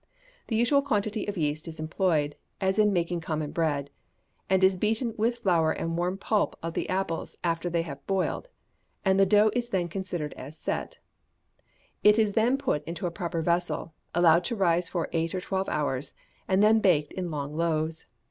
[0.47, 3.91] The usual quantity of yeast is employed, as in making common bread,
[4.49, 8.49] and is beaten with flour and warm pulp of the apples after they have boiled,
[9.05, 10.97] and the dough is then considered as set;
[12.03, 15.39] it is then put in a proper vessel, and allowed to rise for eight or
[15.41, 16.15] twelve hours,
[16.47, 18.07] and then baked in long loaves.